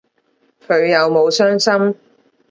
[0.67, 1.95] 佢有冇傷心